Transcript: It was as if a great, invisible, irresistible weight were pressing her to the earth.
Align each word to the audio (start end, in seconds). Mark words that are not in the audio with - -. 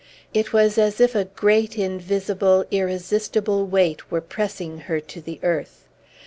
It 0.33 0.51
was 0.51 0.79
as 0.79 0.99
if 0.99 1.13
a 1.13 1.25
great, 1.25 1.77
invisible, 1.77 2.65
irresistible 2.71 3.67
weight 3.67 4.09
were 4.09 4.19
pressing 4.19 4.79
her 4.89 4.99
to 4.99 5.21
the 5.21 5.39
earth. 5.43 5.85